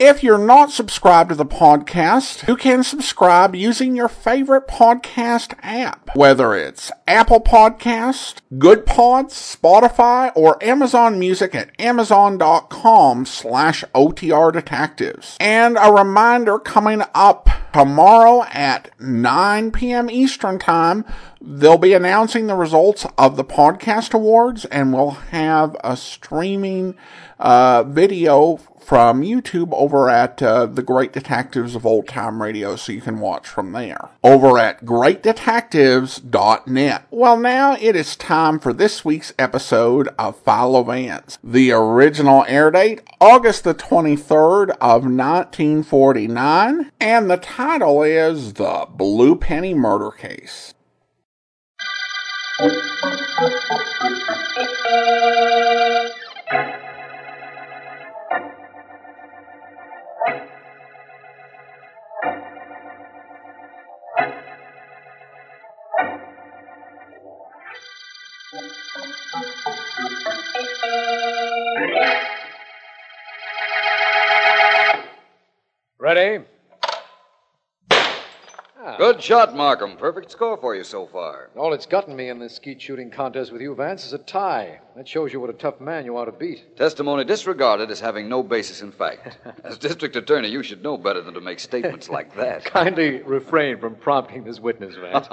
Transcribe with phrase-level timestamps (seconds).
[0.00, 6.10] If you're not subscribed to the podcast, you can subscribe using your favorite podcast app,
[6.16, 15.36] whether it's Apple Podcast, Goodpods, Spotify, or Amazon Music at amazon.com slash OTR Detectives.
[15.38, 20.10] And a reminder coming up tomorrow at 9 p.m.
[20.10, 21.04] Eastern Time,
[21.40, 26.96] they'll be announcing the results of the podcast awards and we'll have a streaming
[27.38, 32.92] uh, video from YouTube over at uh, The Great Detectives of Old Time Radio, so
[32.92, 34.10] you can watch from there.
[34.22, 37.06] Over at greatdetectives.net.
[37.10, 41.38] Well, now it is time for this week's episode of of Vance.
[41.42, 49.36] The original air date, August the 23rd of 1949, and the title is The Blue
[49.36, 50.74] Penny Murder Case.
[79.14, 79.96] Good shot, Markham.
[79.96, 81.48] Perfect score for you so far.
[81.54, 84.80] All it's gotten me in this skeet shooting contest with you, Vance, is a tie.
[84.96, 86.76] That shows you what a tough man you ought to beat.
[86.76, 89.38] Testimony disregarded as having no basis in fact.
[89.64, 92.64] As district attorney, you should know better than to make statements like that.
[92.64, 95.28] Kindly refrain from prompting this witness, Vance.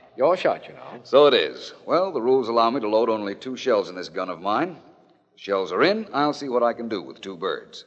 [0.16, 1.00] Your shot, you know.
[1.02, 1.74] So it is.
[1.84, 4.78] Well, the rules allow me to load only two shells in this gun of mine.
[5.34, 6.08] The shells are in.
[6.14, 7.84] I'll see what I can do with two birds.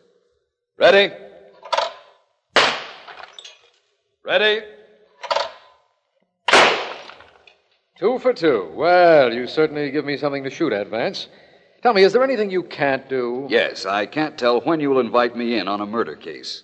[0.78, 1.12] Ready?
[4.24, 4.62] Ready?
[8.00, 8.72] Two for two.
[8.76, 11.28] Well, you certainly give me something to shoot at, Vance.
[11.84, 13.46] Tell me, is there anything you can't do?
[13.50, 16.64] Yes, I can't tell when you will invite me in on a murder case.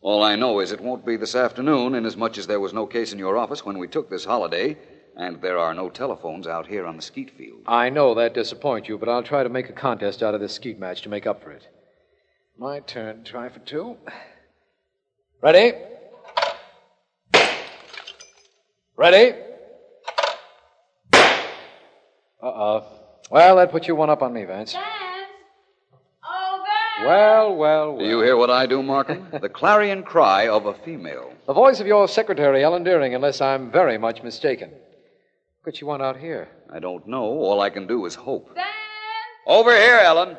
[0.00, 3.12] All I know is it won't be this afternoon, inasmuch as there was no case
[3.12, 4.78] in your office when we took this holiday,
[5.18, 7.60] and there are no telephones out here on the skeet field.
[7.66, 10.54] I know that disappoints you, but I'll try to make a contest out of this
[10.54, 11.68] skeet match to make up for it.
[12.56, 13.24] My turn.
[13.24, 13.98] Try for two.
[15.42, 15.74] Ready?
[18.96, 19.49] Ready?
[22.42, 22.84] Uh oh.
[23.30, 24.72] Well, that puts you one up on me, Vance.
[24.72, 24.86] Vance!
[26.24, 27.06] Oh, Vance!
[27.06, 27.98] Well, well, well.
[27.98, 29.28] Do you hear what I do, Markham?
[29.40, 31.32] the clarion cry of a female.
[31.46, 34.70] The voice of your secretary, Ellen Deering, unless I'm very much mistaken.
[34.70, 36.48] What could you want out here?
[36.72, 37.24] I don't know.
[37.24, 38.54] All I can do is hope.
[38.54, 38.66] Vance!
[39.46, 40.36] Over here, Ellen.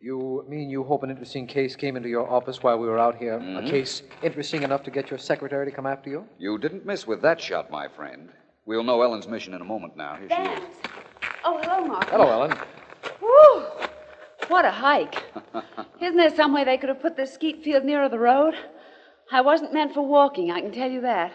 [0.00, 3.16] You mean you hope an interesting case came into your office while we were out
[3.16, 3.38] here?
[3.58, 6.24] A case interesting enough to get your secretary to come after you?
[6.38, 8.28] You didn't miss with that shot, my friend.
[8.66, 10.16] We'll know Ellen's mission in a moment now.
[10.16, 10.60] Here she Vance!
[10.60, 10.90] is.
[11.44, 12.10] Oh, hello, Mark.
[12.10, 12.58] Hello, Ellen.
[13.20, 13.62] Whew!
[14.48, 15.22] What a hike.
[16.00, 18.54] Isn't there some way they could have put this skeet field nearer the road?
[19.30, 21.32] I wasn't meant for walking, I can tell you that.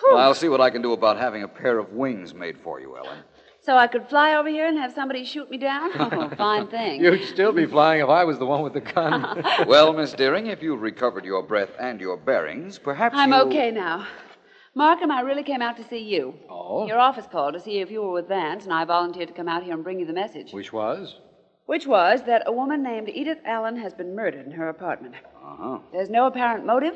[0.00, 0.16] Whew.
[0.16, 2.96] I'll see what I can do about having a pair of wings made for you,
[2.96, 3.18] Ellen.
[3.62, 5.90] So I could fly over here and have somebody shoot me down?
[5.98, 7.02] Oh, fine thing.
[7.02, 9.44] You'd still be flying if I was the one with the gun.
[9.66, 13.38] well, Miss Deering, if you've recovered your breath and your bearings, perhaps I'm you...
[13.38, 14.06] okay now.
[14.76, 16.34] Markham, I really came out to see you.
[16.50, 16.86] Oh?
[16.86, 19.48] Your office called to see if you were with Vance, and I volunteered to come
[19.48, 20.52] out here and bring you the message.
[20.52, 21.16] Which was?
[21.64, 25.14] Which was that a woman named Edith Allen has been murdered in her apartment.
[25.42, 25.78] Uh-huh.
[25.92, 26.94] There's no apparent motive.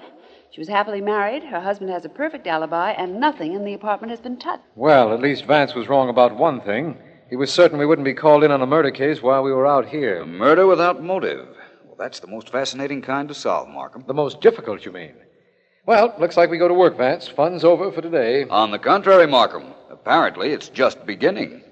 [0.50, 1.42] She was happily married.
[1.42, 4.62] Her husband has a perfect alibi, and nothing in the apartment has been touched.
[4.76, 6.98] Well, at least Vance was wrong about one thing.
[7.30, 9.66] He was certain we wouldn't be called in on a murder case while we were
[9.66, 10.20] out here.
[10.20, 11.48] A murder without motive.
[11.86, 14.04] Well, that's the most fascinating kind to solve, Markham.
[14.06, 15.14] The most difficult, you mean?
[15.86, 17.26] Well, looks like we go to work, Vance.
[17.26, 18.44] Fun's over for today.
[18.44, 21.62] On the contrary, Markham, apparently it's just beginning.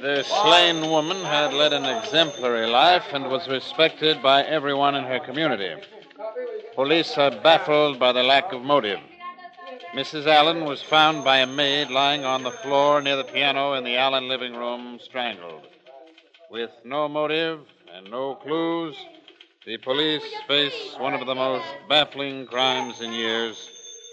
[0.00, 5.18] The slain woman had led an exemplary life and was respected by everyone in her
[5.18, 5.74] community.
[6.74, 9.00] Police are baffled by the lack of motive.
[9.94, 10.26] Mrs.
[10.26, 13.96] Allen was found by a maid lying on the floor near the piano in the
[13.96, 15.66] Allen living room, strangled.
[16.48, 17.60] With no motive
[17.92, 18.96] and no clues,
[19.66, 23.68] The police face one of the most baffling crimes in years.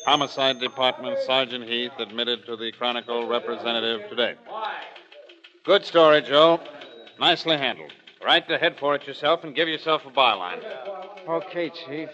[0.06, 4.36] Homicide Department Sergeant Heath admitted to the Chronicle representative today.
[5.64, 6.60] Good story, Joe.
[7.20, 7.94] Nicely handled.
[8.24, 10.62] Right to head for it yourself and give yourself a byline.
[11.28, 12.10] Okay, Chief.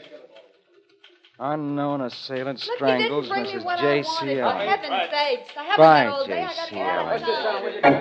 [1.46, 3.66] Unknown assailant Look, strangles you didn't bring me Mrs.
[3.66, 4.10] what I J.C.
[4.16, 4.40] wanted.
[4.40, 5.52] For heaven's sakes.
[5.58, 6.42] I haven't Bye, all day.
[6.42, 6.76] I got J.C.
[6.78, 7.84] half an Allen.
[7.84, 7.94] hour.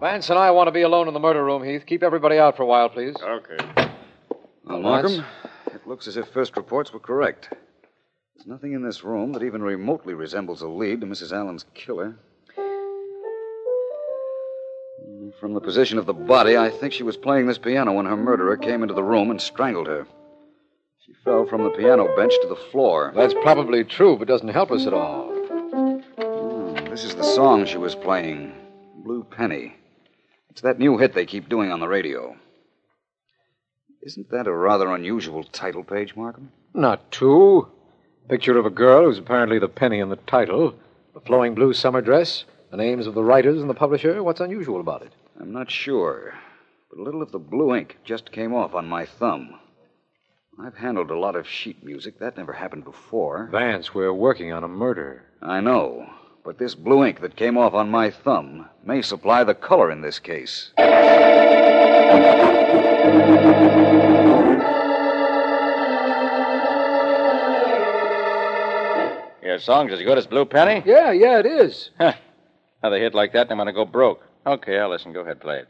[0.00, 1.84] Vance and I want to be alone in the murder room, Heath.
[1.86, 3.14] Keep everybody out for a while, please.
[3.22, 3.58] Okay.
[4.64, 5.24] Well, Markham,
[5.66, 7.52] it looks as if first reports were correct.
[8.34, 11.32] There's nothing in this room that even remotely resembles a lead to Mrs.
[11.32, 12.16] Allen's killer.
[15.38, 18.16] From the position of the body, I think she was playing this piano when her
[18.16, 20.06] murderer came into the room and strangled her.
[21.06, 23.12] She fell from the piano bench to the floor.
[23.14, 25.28] That's probably true, but doesn't help us at all.
[25.30, 28.52] Hmm, This is the song she was playing
[29.04, 29.76] Blue Penny.
[30.50, 32.36] It's that new hit they keep doing on the radio.
[34.02, 36.50] Isn't that a rather unusual title page, Markham?
[36.74, 37.68] Not true.
[38.28, 40.74] Picture of a girl who's apparently the penny in the title,
[41.14, 44.22] a flowing blue summer dress, the names of the writers and the publisher.
[44.22, 45.12] What's unusual about it?
[45.40, 46.34] I'm not sure.
[46.90, 49.58] But a little of the blue ink just came off on my thumb.
[50.62, 52.18] I've handled a lot of sheet music.
[52.18, 53.48] That never happened before.
[53.50, 55.24] Vance, we're working on a murder.
[55.40, 56.10] I know.
[56.44, 60.02] But this blue ink that came off on my thumb may supply the color in
[60.02, 60.72] this case.
[69.42, 70.82] Your song's as good as Blue Penny?
[70.84, 71.90] Yeah, yeah, it is.
[71.98, 72.12] Huh.
[72.82, 74.22] Another hit like that, and I'm going to go broke.
[74.46, 75.12] Okay, I'll listen.
[75.12, 75.68] Go ahead, play it.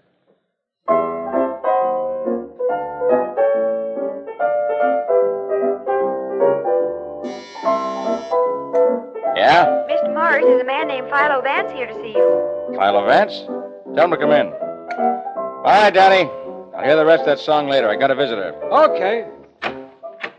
[9.36, 9.66] Yeah?
[9.88, 10.14] Mr.
[10.14, 12.74] Morris, there's a man named Philo Vance here to see you.
[12.78, 13.32] Philo Vance?
[13.94, 14.52] Tell him to come in.
[14.52, 16.30] All right, Danny.
[16.76, 17.88] I'll hear the rest of that song later.
[17.88, 18.54] I got a visitor.
[18.64, 19.26] Okay.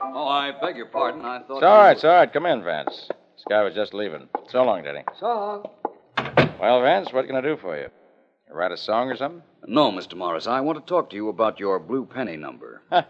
[0.01, 1.21] Oh, I beg your pardon.
[1.25, 1.57] I thought.
[1.57, 2.31] It's all right, it's all right.
[2.31, 3.07] Come in, Vance.
[3.09, 4.27] This guy was just leaving.
[4.49, 5.03] So long, Danny.
[5.19, 5.65] So long.
[6.59, 7.87] Well, Vance, what can I do for you?
[8.51, 9.41] You write a song or something?
[9.65, 10.17] No, Mr.
[10.17, 10.45] Morris.
[10.45, 12.81] I want to talk to you about your blue penny number.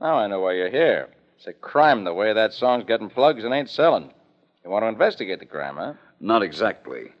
[0.00, 1.08] Now I know why you're here.
[1.36, 4.10] It's a crime the way that song's getting plugs and ain't selling.
[4.64, 5.92] You want to investigate the crime, huh?
[6.18, 7.12] Not exactly.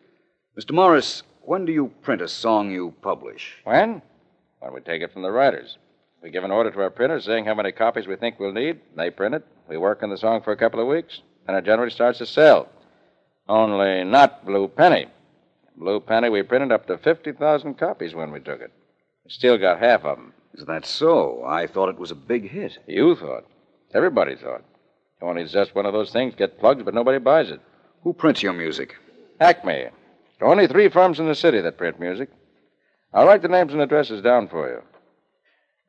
[0.58, 0.72] Mr.
[0.72, 3.54] Morris, when do you print a song you publish?
[3.62, 4.02] When?
[4.58, 5.78] When we take it from the writers.
[6.20, 8.80] We give an order to our printers saying how many copies we think we'll need.
[8.96, 9.46] They print it.
[9.68, 11.20] We work on the song for a couple of weeks.
[11.46, 12.68] And it generally starts to sell.
[13.48, 15.06] Only not Blue Penny.
[15.76, 18.72] Blue Penny, we printed up to 50,000 copies when we took it.
[19.24, 20.32] We still got half of them.
[20.54, 21.44] Is that so?
[21.44, 22.78] I thought it was a big hit.
[22.86, 23.44] You thought.
[23.92, 24.62] Everybody thought.
[25.20, 27.60] Only it's just one of those things get plugged, but nobody buys it.
[28.02, 28.94] Who prints your music?
[29.40, 29.88] Acme.
[30.40, 32.28] Only three firms in the city that print music.
[33.12, 34.82] I'll write the names and addresses down for you.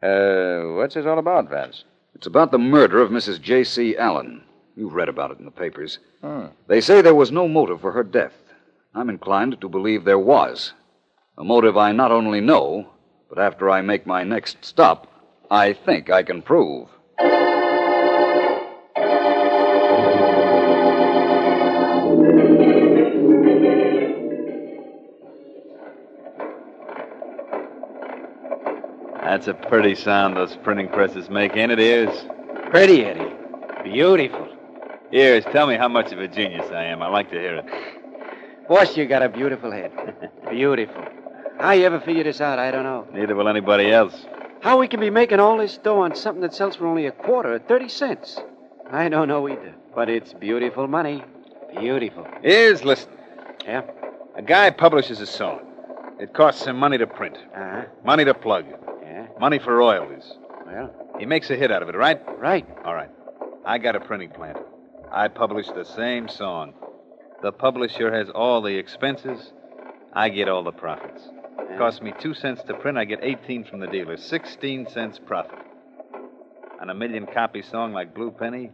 [0.08, 1.84] Uh, what's this all about, Vance?
[2.14, 3.42] It's about the murder of Mrs.
[3.42, 3.98] J.C.
[3.98, 4.44] Allen.
[4.76, 6.00] You've read about it in the papers.
[6.22, 6.46] Hmm.
[6.68, 8.34] They say there was no motive for her death.
[8.98, 10.72] I'm inclined to believe there was.
[11.38, 12.92] A motive I not only know,
[13.28, 15.12] but after I make my next stop,
[15.52, 16.88] I think I can prove.
[29.22, 32.26] That's a pretty sound those printing presses make, ain't it, Ears?
[32.70, 33.36] Pretty, Eddie.
[33.84, 34.48] Beautiful.
[35.12, 37.02] Ears, tell me how much of a genius I am.
[37.02, 37.66] I like to hear it.
[38.68, 39.92] Boss, you got a beautiful head.
[40.50, 41.04] beautiful.
[41.60, 43.08] How you ever figure this out, I don't know.
[43.14, 44.26] Neither will anybody else.
[44.62, 47.12] How we can be making all this dough on something that sells for only a
[47.12, 48.40] quarter at 30 cents?
[48.92, 49.74] I don't know either.
[49.94, 51.24] But it's beautiful money.
[51.80, 52.26] Beautiful.
[52.44, 53.10] Ears, listen.
[53.64, 53.82] Yeah?
[54.36, 55.60] A guy publishes a song.
[56.20, 57.84] It costs him money to print, Uh-huh.
[58.04, 58.66] money to plug,
[59.04, 59.28] Yeah?
[59.40, 60.34] money for royalties.
[60.66, 62.20] Well, He makes a hit out of it, right?
[62.40, 62.66] right.
[62.84, 63.10] All right.
[63.66, 64.58] I got a printing plant.
[65.12, 66.74] I publish the same song.
[67.46, 69.54] The publisher has all the expenses.
[70.14, 71.22] I get all the profits.
[71.60, 72.98] It costs me two cents to print.
[72.98, 74.18] I get 18 from the dealer.
[74.18, 75.60] 16 cents profit.
[76.82, 78.72] On a million copy song like Blue Penny,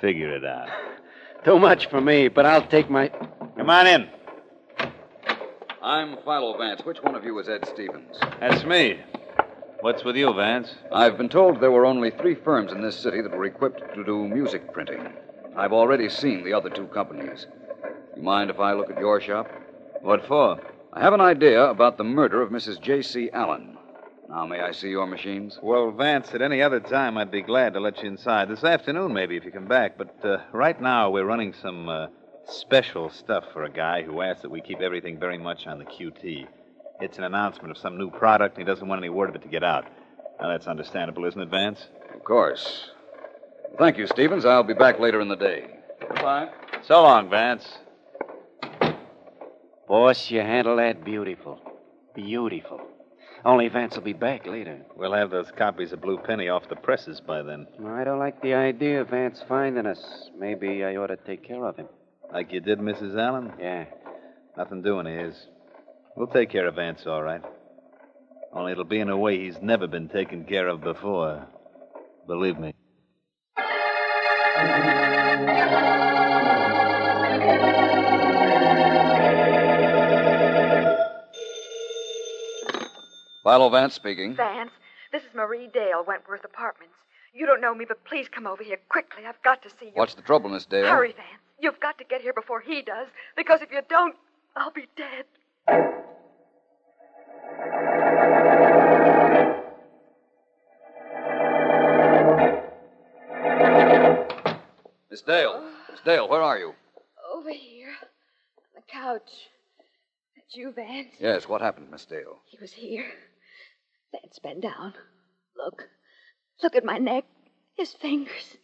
[0.00, 0.70] figure it out.
[1.44, 3.12] Too much for me, but I'll take my.
[3.56, 4.08] Come on in.
[5.80, 6.84] I'm Philo Vance.
[6.84, 8.16] Which one of you is Ed Stevens?
[8.40, 8.98] That's me.
[9.82, 10.74] What's with you, Vance?
[10.90, 14.02] I've been told there were only three firms in this city that were equipped to
[14.02, 15.06] do music printing.
[15.56, 17.46] I've already seen the other two companies.
[18.16, 19.48] You mind if I look at your shop?
[20.00, 20.60] What for?
[20.92, 22.80] I have an idea about the murder of Mrs.
[22.80, 23.30] J.C.
[23.32, 23.76] Allen.
[24.28, 25.58] Now, may I see your machines?
[25.62, 28.48] Well, Vance, at any other time, I'd be glad to let you inside.
[28.48, 29.98] This afternoon, maybe, if you come back.
[29.98, 32.06] But uh, right now, we're running some uh,
[32.46, 35.84] Special stuff for a guy who asks that we keep everything very much on the
[35.84, 36.46] QT.
[37.00, 39.42] It's an announcement of some new product, and he doesn't want any word of it
[39.42, 39.84] to get out.
[40.40, 41.86] Now, that's understandable, isn't it, Vance?
[42.12, 42.90] Of course.
[43.78, 44.44] Thank you, Stevens.
[44.44, 45.66] I'll be back later in the day.
[46.00, 46.50] Goodbye.
[46.82, 47.66] So long, Vance.
[49.88, 51.60] Boss, you handle that beautiful.
[52.14, 52.80] Beautiful.
[53.44, 54.80] Only Vance will be back later.
[54.96, 57.66] We'll have those copies of Blue Penny off the presses by then.
[57.84, 60.30] I don't like the idea of Vance finding us.
[60.38, 61.88] Maybe I ought to take care of him.
[62.32, 63.18] Like you did, Mrs.
[63.18, 63.52] Allen?
[63.58, 63.86] Yeah.
[64.56, 65.46] Nothing doing of his.
[66.16, 67.42] We'll take care of Vance, all right.
[68.52, 71.46] Only it'll be in a way he's never been taken care of before.
[72.26, 72.71] Believe me.
[83.52, 84.34] Philo Vance speaking.
[84.34, 84.70] Vance,
[85.12, 86.94] this is Marie Dale, Wentworth Apartments.
[87.34, 89.24] You don't know me, but please come over here quickly.
[89.28, 89.92] I've got to see you.
[89.92, 90.86] What's the trouble, Miss Dale?
[90.86, 91.42] Hurry, Vance.
[91.60, 94.14] You've got to get here before he does, because if you don't,
[94.56, 95.26] I'll be dead.
[105.10, 105.62] Miss Dale.
[105.90, 106.72] Miss Dale, where are you?
[107.34, 107.90] Over here.
[107.90, 109.30] On the couch.
[110.36, 111.08] That's you, Vance.
[111.20, 112.38] Yes, what happened, Miss Dale?
[112.46, 113.04] He was here.
[114.12, 114.94] Vance, bend down.
[115.56, 115.88] Look.
[116.62, 117.24] Look at my neck.
[117.76, 118.56] His fingers.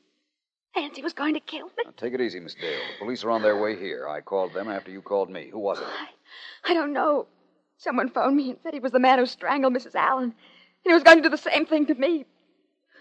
[0.75, 1.85] Vance, he was going to kill me.
[1.85, 2.79] Now, take it easy, Miss Dale.
[2.99, 4.09] The police are on their way here.
[4.09, 5.49] I called them after you called me.
[5.51, 5.85] Who was it?
[5.85, 6.09] I
[6.71, 7.27] I don't know.
[7.79, 9.95] Someone phoned me and said he was the man who strangled Mrs.
[9.95, 10.25] Allen.
[10.25, 10.35] And
[10.85, 12.27] he was going to do the same thing to me.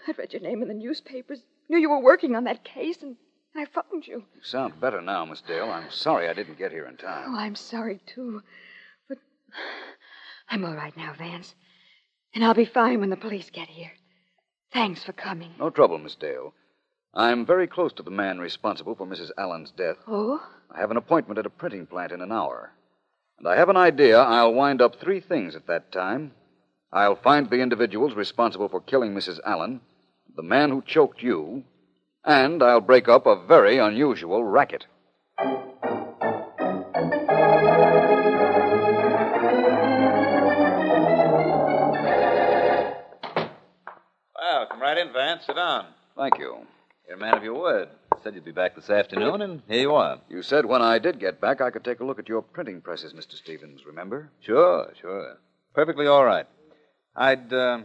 [0.06, 3.16] I'd read your name in the newspapers, knew you were working on that case, and
[3.54, 4.24] I phoned you.
[4.34, 5.70] You sound better now, Miss Dale.
[5.70, 7.34] I'm sorry I didn't get here in time.
[7.34, 7.38] Oh.
[7.38, 8.42] I'm sorry, too.
[9.08, 9.18] But
[10.48, 11.54] I'm all right now, Vance.
[12.34, 13.92] And I'll be fine when the police get here.
[14.72, 15.50] Thanks for coming.
[15.58, 16.52] No trouble, Miss Dale.
[17.14, 19.30] I'm very close to the man responsible for Mrs.
[19.38, 19.96] Allen's death.
[20.06, 20.40] Oh?
[20.70, 22.72] I have an appointment at a printing plant in an hour.
[23.38, 26.32] And I have an idea I'll wind up three things at that time.
[26.92, 29.40] I'll find the individuals responsible for killing Mrs.
[29.44, 29.80] Allen,
[30.36, 31.64] the man who choked you,
[32.24, 34.86] and I'll break up a very unusual racket.
[44.98, 45.46] In, Vance.
[45.46, 45.86] Sit down.
[46.16, 46.58] Thank you.
[47.06, 47.88] You're a man of your word.
[48.22, 50.18] Said you'd be back this afternoon, and here you are.
[50.28, 52.80] You said when I did get back, I could take a look at your printing
[52.80, 53.34] presses, Mr.
[53.34, 54.30] Stevens, remember?
[54.40, 55.38] Sure, sure.
[55.74, 56.46] Perfectly all right.
[57.14, 57.78] I'd, uh,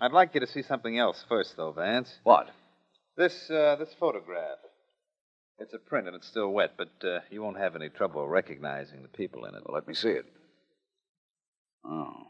[0.00, 2.12] I'd like you to see something else first, though, Vance.
[2.22, 2.50] What?
[3.16, 4.58] This, uh, this photograph.
[5.58, 9.02] It's a print and it's still wet, but uh, you won't have any trouble recognizing
[9.02, 9.62] the people in it.
[9.64, 10.26] Well, let me see it.
[11.84, 12.26] Oh.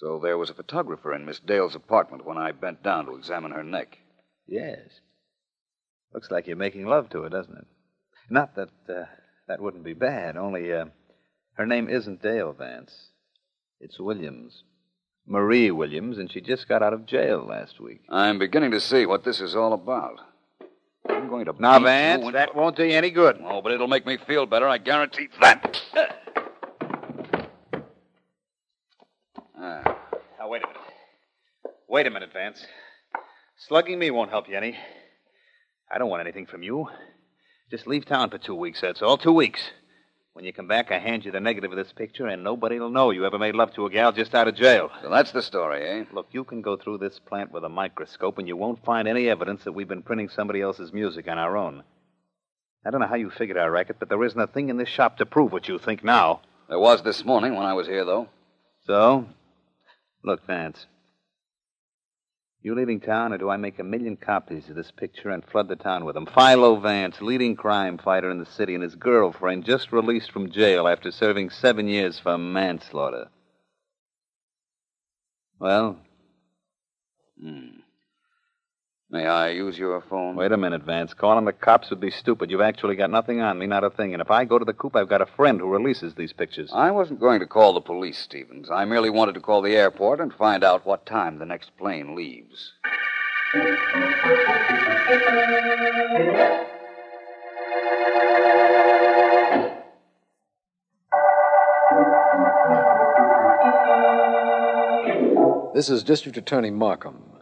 [0.00, 3.50] So there was a photographer in Miss Dale's apartment when I bent down to examine
[3.50, 3.98] her neck.
[4.46, 4.78] Yes.
[6.14, 7.66] Looks like you're making love to her, doesn't it?
[8.30, 9.06] Not that uh,
[9.48, 10.86] that wouldn't be bad, only uh,
[11.54, 12.92] her name isn't Dale Vance.
[13.80, 14.62] It's Williams.
[15.26, 18.00] Marie Williams, and she just got out of jail last week.
[18.08, 20.20] I'm beginning to see what this is all about.
[21.08, 21.54] I'm going to.
[21.58, 23.38] Now, beat Vance, that won't do you any good.
[23.44, 25.80] Oh, but it'll make me feel better, I guarantee that.
[29.60, 29.82] Ah,
[30.48, 30.82] Now, wait a minute.
[31.90, 32.64] Wait a minute, Vance.
[33.68, 34.78] Slugging me won't help you any.
[35.92, 36.88] I don't want anything from you.
[37.70, 39.18] Just leave town for two weeks, that's all.
[39.18, 39.60] Two weeks.
[40.32, 42.88] When you come back, I hand you the negative of this picture, and nobody will
[42.88, 44.90] know you ever made love to a gal just out of jail.
[45.02, 46.04] so that's the story, eh?
[46.14, 49.28] Look, you can go through this plant with a microscope, and you won't find any
[49.28, 51.82] evidence that we've been printing somebody else's music on our own.
[52.86, 54.88] I don't know how you figured our racket, but there isn't a thing in this
[54.88, 56.40] shop to prove what you think now.
[56.70, 58.28] There was this morning when I was here, though.
[58.86, 59.26] So,
[60.22, 60.86] look, Vance.
[62.60, 65.68] You leaving town, or do I make a million copies of this picture and flood
[65.68, 66.26] the town with them?
[66.26, 70.88] Philo Vance, leading crime fighter in the city, and his girlfriend just released from jail
[70.88, 73.28] after serving seven years for manslaughter.
[75.60, 75.98] Well,
[77.40, 77.77] Hmm.
[79.10, 80.36] May I use your phone?
[80.36, 81.14] wait a minute, Vance.
[81.14, 82.50] Calling the cops would be stupid.
[82.50, 84.12] You've actually got nothing on me, not a thing.
[84.12, 86.70] And if I go to the coop, I've got a friend who releases these pictures.
[86.74, 88.68] I wasn't going to call the police, Stevens.
[88.70, 92.14] I merely wanted to call the airport and find out what time the next plane
[92.14, 92.74] leaves.
[105.74, 107.37] This is District Attorney Markham.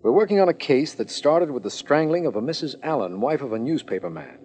[0.00, 2.76] We're working on a case that started with the strangling of a Mrs.
[2.84, 4.38] Allen, wife of a newspaper man.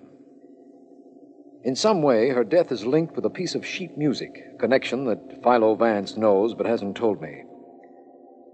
[1.64, 5.06] In some way, her death is linked with a piece of sheet music, a connection
[5.06, 7.44] that Philo Vance knows but hasn't told me.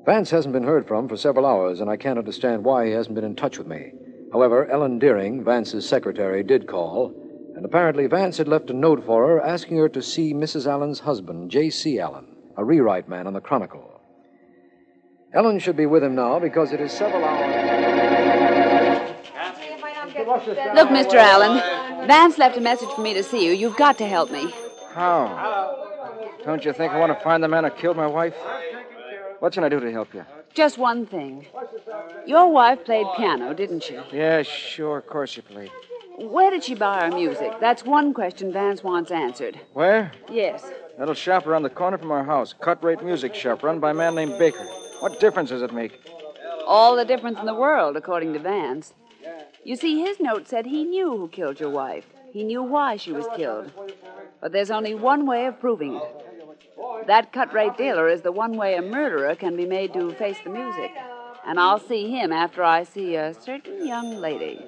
[0.06, 3.16] Vance hasn't been heard from for several hours, and I can't understand why he hasn't
[3.16, 3.94] been in touch with me.
[4.34, 7.14] However, Ellen Deering, Vance's secretary, did call,
[7.56, 10.68] And apparently, Vance had left a note for her asking her to see Mrs.
[10.68, 12.00] Allen's husband, J.C.
[12.00, 12.28] Allen,
[12.58, 13.89] a rewrite man on the Chronicle.
[15.32, 17.66] Ellen should be with him now because it is several hours.
[20.76, 21.16] Look, Mr.
[21.16, 23.52] Allen, Vance left a message for me to see you.
[23.52, 24.52] You've got to help me.
[24.94, 25.76] How?
[26.44, 28.36] Don't you think I want to find the man who killed my wife?
[29.40, 30.26] What can I do to help you?
[30.54, 31.46] Just one thing.
[32.26, 34.00] Your wife played piano, didn't she?
[34.12, 35.70] Yeah, sure, of course she played.
[36.18, 37.54] Where did she buy her music?
[37.62, 39.60] That's one question Vance wants answered.
[39.74, 40.12] Where?
[40.30, 40.66] Yes.
[40.98, 42.54] Little shop around the corner from our house.
[42.60, 44.68] Cut rate music shop run by a man named Baker.
[45.00, 46.02] What difference does it make?
[46.68, 48.94] All the difference in the world, according to Vance.
[49.64, 52.06] You see, his note said he knew who killed your wife.
[52.32, 53.72] He knew why she was killed.
[54.42, 57.08] But there's only one way of proving it.
[57.08, 60.38] That cut rate dealer is the one way a murderer can be made to face
[60.44, 60.92] the music.
[61.46, 64.66] And I'll see him after I see a certain young lady.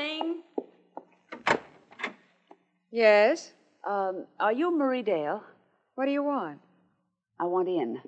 [0.00, 0.42] Coming.
[2.90, 3.52] Yes?
[3.86, 5.42] Um, are you Marie Dale?
[5.94, 6.58] What do you want?
[7.38, 8.00] I want in.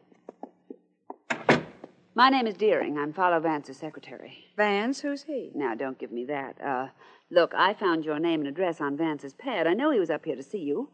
[2.15, 2.97] My name is Deering.
[2.99, 4.39] I'm Philo Vance's secretary.
[4.57, 5.01] Vance?
[5.01, 5.51] Who's he?
[5.55, 6.61] Now, don't give me that.
[6.63, 6.89] Uh,
[7.31, 9.67] look, I found your name and address on Vance's pad.
[9.67, 10.89] I know he was up here to see you.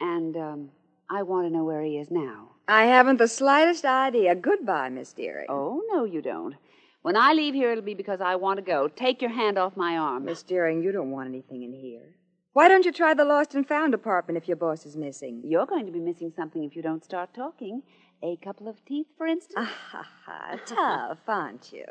[0.00, 0.70] And, um,
[1.10, 2.50] I want to know where he is now.
[2.68, 4.34] I haven't the slightest idea.
[4.34, 5.46] Goodbye, Miss Deering.
[5.48, 6.56] Oh, no, you don't.
[7.06, 8.88] When I leave here, it'll be because I want to go.
[8.88, 10.24] Take your hand off my arm.
[10.24, 12.16] Miss Deering, you don't want anything in here.
[12.52, 15.40] Why don't you try the lost and found department if your boss is missing?
[15.44, 17.84] You're going to be missing something if you don't start talking.
[18.24, 19.54] A couple of teeth, for instance?
[19.56, 20.56] Ah, ha, ha.
[20.66, 21.84] Tough, aren't you?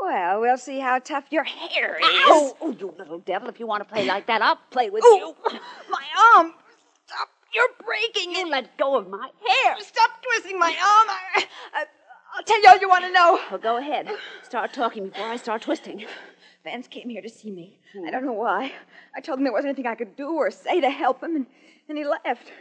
[0.00, 2.06] Well, we'll see how tough your hair is.
[2.06, 3.50] Oh, oh, you little devil.
[3.50, 5.58] If you want to play like that, I'll play with Oh, you.
[5.90, 6.04] My
[6.38, 6.54] arm!
[7.04, 7.28] Stop!
[7.52, 8.48] You're breaking You it.
[8.48, 9.76] let go of my hair.
[9.80, 10.76] Stop twisting my arm.
[11.08, 11.84] I, I,
[12.38, 13.40] I'll tell you all you want to know.
[13.50, 14.08] Well, go ahead.
[14.44, 16.06] Start talking before I start twisting.
[16.62, 17.80] Vance came here to see me.
[18.06, 18.70] I don't know why.
[19.16, 21.46] I told him there wasn't anything I could do or say to help him, and,
[21.88, 22.52] and he left.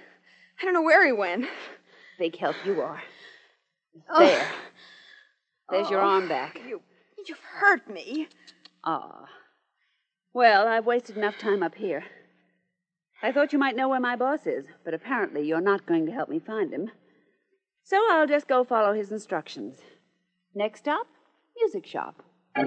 [0.60, 1.46] I don't know where he went.
[2.18, 3.04] Big help you are.
[4.10, 4.20] Oh.
[4.26, 4.48] There.
[5.70, 6.60] There's your Oh, arm back.
[6.68, 6.82] You,
[7.28, 8.30] you've hurt me.
[8.84, 9.26] Ah.
[10.34, 12.04] Well, I've wasted enough time up here.
[13.22, 16.12] I thought you might know where my boss is, but apparently you're not going to
[16.12, 16.90] help me find him.
[17.90, 19.78] So I'll just go follow his instructions.
[20.54, 21.08] Next stop,
[21.56, 22.22] music shop.
[22.54, 22.66] Please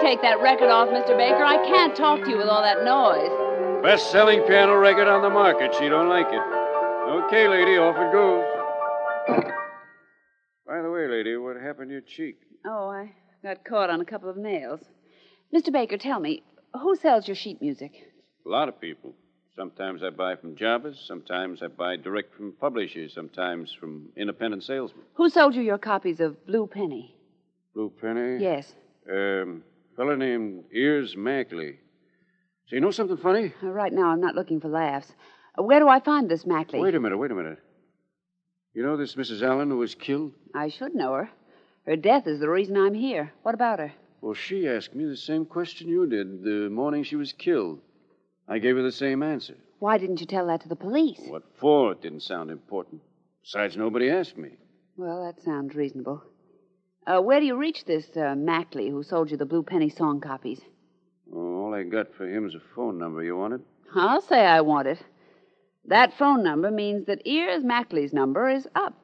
[0.00, 1.18] take that record off, Mr.
[1.18, 1.42] Baker.
[1.42, 3.82] I can't talk to you with all that noise.
[3.82, 5.74] Best selling piano record on the market.
[5.74, 6.42] She don't like it.
[7.26, 8.44] Okay, lady, off it goes.
[10.64, 12.36] By the way, lady, what happened to your cheek?
[12.64, 14.80] Oh, I got caught on a couple of nails.
[15.54, 15.72] Mr.
[15.72, 16.42] Baker, tell me,
[16.80, 17.92] who sells your sheet music?
[18.46, 19.14] A lot of people.
[19.54, 25.04] Sometimes I buy from jobbers, sometimes I buy direct from publishers, sometimes from independent salesmen.
[25.14, 27.14] Who sold you your copies of Blue Penny?
[27.74, 28.42] Blue Penny?
[28.42, 28.72] Yes.
[29.10, 29.62] Um,
[29.96, 31.78] fellow named Ears Mackley.
[32.68, 33.52] So you know something funny?
[33.62, 35.12] Uh, right now, I'm not looking for laughs.
[35.58, 36.80] Uh, where do I find this Mackley?
[36.80, 37.58] Wait a minute, wait a minute.
[38.72, 39.42] You know this Mrs.
[39.42, 40.32] Allen who was killed?
[40.54, 41.30] I should know her.
[41.86, 43.32] Her death is the reason I'm here.
[43.42, 43.92] What about her?
[44.20, 47.80] Well, she asked me the same question you did the morning she was killed.
[48.46, 49.56] I gave her the same answer.
[49.80, 51.20] Why didn't you tell that to the police?
[51.26, 51.92] What for?
[51.92, 53.02] It didn't sound important.
[53.42, 54.50] Besides, nobody asked me.
[54.96, 56.22] Well, that sounds reasonable.
[57.04, 60.20] Uh, where do you reach this uh, Mackley who sold you the Blue Penny song
[60.20, 60.60] copies?
[61.34, 63.24] Oh, all I got for him is a phone number.
[63.24, 63.60] You want it?
[63.92, 65.02] I'll say I want it.
[65.86, 69.01] That phone number means that Ears Mackley's number is up.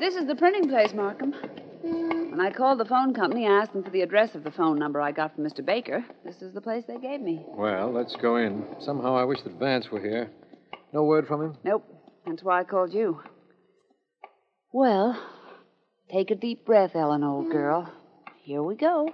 [0.00, 1.34] This is the printing place, Markham.
[1.82, 4.78] When I called the phone company, I asked them for the address of the phone
[4.78, 5.62] number I got from Mr.
[5.62, 6.02] Baker.
[6.24, 7.44] This is the place they gave me.
[7.48, 8.64] Well, let's go in.
[8.80, 10.30] Somehow I wish that Vance were here.
[10.94, 11.58] No word from him?
[11.64, 11.84] Nope.
[12.26, 13.20] That's why I called you.
[14.72, 15.22] Well,
[16.10, 17.92] take a deep breath, Ellen, old girl.
[18.42, 19.10] Here we go.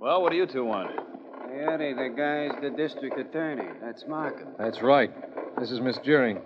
[0.00, 1.15] Well, what do you two want?
[1.56, 3.68] Eddie, the guy's the district attorney.
[3.82, 4.48] That's Markham.
[4.58, 5.10] That's right.
[5.58, 6.38] This is Miss Deering.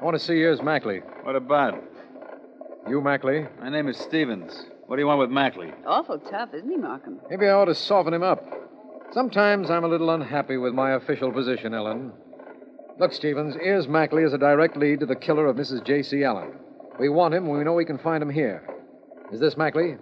[0.00, 0.98] I want to see yours, Mackley.
[1.22, 1.82] What about?
[2.88, 3.46] You, Mackley?
[3.60, 4.66] My name is Stevens.
[4.86, 5.72] What do you want with Mackley?
[5.86, 7.20] Awful tough, isn't he, Markham?
[7.30, 8.44] Maybe I ought to soften him up.
[9.12, 12.12] Sometimes I'm a little unhappy with my official position, Ellen.
[12.98, 15.84] Look, Stevens, here's Mackley as a direct lead to the killer of Mrs.
[15.86, 16.24] J.C.
[16.24, 16.52] Allen.
[16.98, 18.68] We want him, and we know we can find him here.
[19.32, 19.96] Is this Mackley?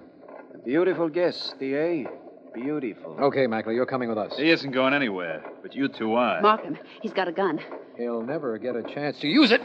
[0.54, 2.08] A beautiful guess, D.A.
[2.54, 3.16] Beautiful.
[3.20, 4.36] Okay, Mackley, you're coming with us.
[4.36, 6.40] He isn't going anywhere, but you two are.
[6.40, 6.78] Markham.
[7.00, 7.60] He's got a gun.
[7.96, 9.60] He'll never get a chance to use it.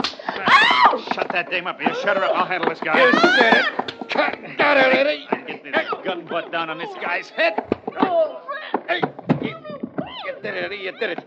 [1.14, 1.80] Shut that dame up.
[1.82, 2.36] You shut her up.
[2.36, 3.00] I'll handle this guy.
[3.06, 4.58] You said it.
[4.58, 5.28] Got it, Eddie.
[5.48, 7.54] Get this gun butt down on this guy's head.
[8.00, 8.42] Oh,
[8.88, 9.02] hey,
[9.42, 10.76] you, you did it, Eddie.
[10.78, 11.26] You did it.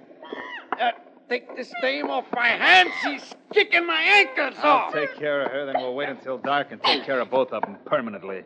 [0.80, 0.90] Uh,
[1.28, 2.90] take this dame off my hands.
[3.02, 4.92] She's kicking my ankles I'll off.
[4.94, 7.62] take care of her, then we'll wait until dark and take care of both of
[7.62, 8.44] them permanently.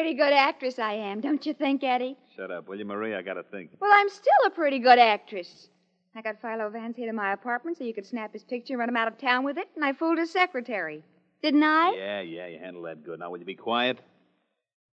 [0.00, 2.16] Pretty good actress I am, don't you think, Eddie?
[2.34, 3.14] Shut up, will you, Marie?
[3.14, 3.68] I gotta think.
[3.78, 5.68] Well, I'm still a pretty good actress.
[6.16, 8.78] I got Philo Vance here to my apartment so you could snap his picture and
[8.80, 11.04] run him out of town with it, and I fooled his secretary.
[11.42, 11.92] Didn't I?
[11.98, 13.18] Yeah, yeah, you handled that good.
[13.18, 13.98] Now, will you be quiet?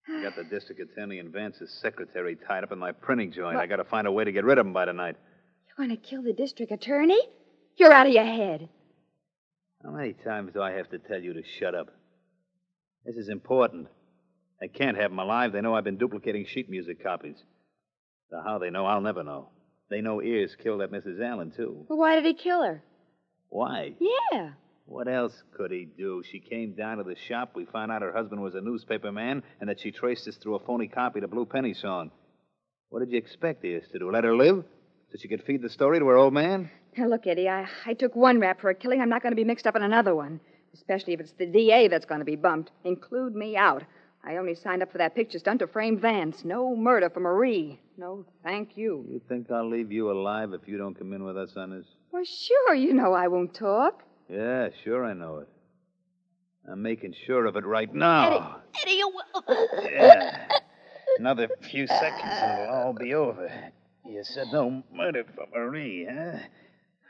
[0.09, 3.57] I got the district attorney and Vance's secretary tied up in my printing joint.
[3.57, 3.63] What?
[3.63, 5.17] I gotta find a way to get rid of them by tonight.
[5.67, 7.21] You're going to kill the district attorney?
[7.77, 8.69] You're out of your head.
[9.83, 11.89] How many times do I have to tell you to shut up?
[13.05, 13.87] This is important.
[14.65, 15.51] I can't have them alive.
[15.51, 17.35] They know I've been duplicating sheet music copies.
[18.31, 19.49] So how they know, I'll never know.
[19.91, 21.21] They know Ears killed that Mrs.
[21.23, 21.85] Allen, too.
[21.87, 22.81] Well, why did he kill her?
[23.49, 23.93] Why?
[23.99, 24.53] Yeah.
[24.87, 26.23] What else could he do?
[26.31, 27.51] She came down to the shop.
[27.53, 30.55] We found out her husband was a newspaper man and that she traced us through
[30.55, 32.09] a phony copy of the Blue Penny song.
[32.89, 34.11] What did you expect Ears to do?
[34.11, 34.63] Let her live?
[35.11, 36.71] So she could feed the story to her old man?
[36.97, 38.99] Now, look, Eddie, I, I took one rap for a killing.
[38.99, 40.39] I'm not going to be mixed up in another one,
[40.73, 42.71] especially if it's the DA that's going to be bumped.
[42.83, 43.83] Include me out.
[44.27, 46.43] I only signed up for that picture stunt to frame Vance.
[46.43, 47.79] No murder for Marie.
[47.97, 49.05] No, thank you.
[49.07, 51.85] You think I'll leave you alive if you don't come in with us on this?
[52.11, 54.03] Well, sure, you know I won't talk.
[54.27, 55.47] Yeah, sure I know it.
[56.69, 58.61] I'm making sure of it right now.
[58.73, 59.67] Eddie, Eddie, you will.
[59.83, 60.47] Yeah.
[61.19, 63.51] Another few seconds and it'll all be over.
[64.03, 66.39] You said no murder for Marie, huh?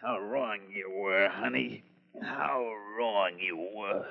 [0.02, 1.84] How wrong you were, honey.
[2.22, 4.06] How wrong you were.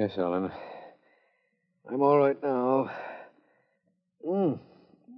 [0.00, 0.50] Yes, Ellen.
[1.86, 2.90] I'm all right now.
[4.26, 4.58] Mm,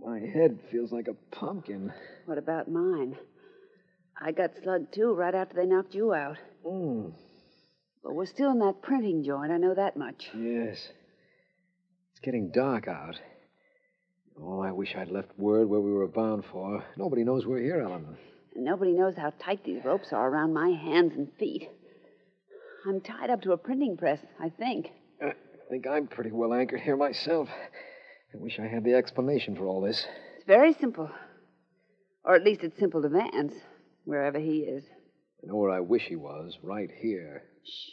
[0.04, 1.92] my head feels like a pumpkin.
[2.26, 3.16] What about mine?
[4.20, 6.36] I got slugged too right after they knocked you out.
[6.66, 7.12] Mm,
[8.02, 10.28] But we're still in that printing joint, I know that much.
[10.34, 10.88] yes.
[12.10, 13.14] It's getting dark out.
[14.36, 16.84] Oh, I wish I'd left word where we were bound for.
[16.96, 18.16] Nobody knows we're here, Ellen.
[18.56, 21.68] And nobody knows how tight these ropes are around my hands and feet.
[22.86, 24.90] I'm tied up to a printing press, I think.
[25.22, 25.32] I
[25.70, 27.48] think I'm pretty well anchored here myself.
[28.34, 30.06] I wish I had the explanation for all this.
[30.36, 31.10] It's very simple.
[32.24, 33.54] Or at least it's simple to Vance,
[34.04, 34.84] wherever he is.
[35.42, 37.42] I know where I wish he was, right here.
[37.64, 37.90] Shh.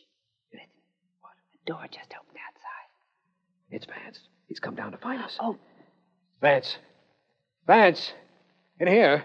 [1.21, 1.33] What?
[1.53, 2.89] The door just opened outside.
[3.71, 4.19] It's Vance.
[4.47, 5.37] He's come down to find us.
[5.39, 5.57] Oh.
[6.41, 6.77] Vance.
[7.67, 8.13] Vance!
[8.79, 9.23] In here.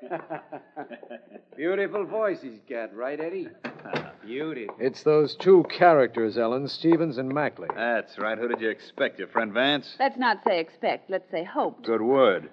[1.56, 3.48] Beautiful voice he's got, right, Eddie?
[4.24, 4.74] Beautiful.
[4.78, 7.68] It's those two characters, Ellen, Stevens and Mackley.
[7.74, 8.38] That's right.
[8.38, 9.96] Who did you expect, your friend Vance?
[9.98, 11.84] Let's not say expect, let's say hoped.
[11.84, 12.50] Good word.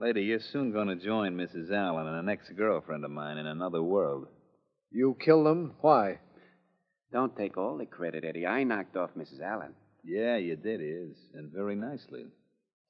[0.00, 1.72] Lady, you're soon going to join Mrs.
[1.72, 4.26] Allen and an ex girlfriend of mine in another world.
[4.90, 5.74] You killed them?
[5.80, 6.18] Why?
[7.12, 8.46] Don't take all the credit, Eddie.
[8.46, 9.40] I knocked off Mrs.
[9.42, 9.74] Allen.
[10.04, 12.26] Yeah, you did, Ears, and very nicely.